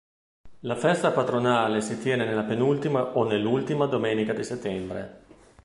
[0.61, 5.23] La festa patronale si tiene nella penultima o nell'ultima domenica di settembre.